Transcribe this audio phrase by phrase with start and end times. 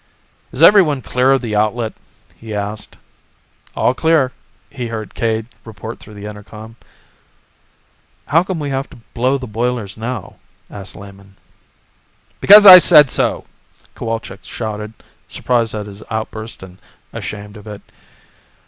[0.51, 1.93] "Is everyone clear of the outlet?"
[2.35, 2.97] he asked.
[3.75, 4.31] "All clear,"
[4.71, 6.75] he heard Cade report through the intercom.
[8.29, 10.37] "How come we have to blow the boilers now?"
[10.71, 11.35] asked Lehman.
[12.39, 13.45] "Because I say so,"
[13.95, 14.93] Cowalczk shouted,
[15.27, 16.79] surprised at his outburst and
[17.13, 17.83] ashamed of it.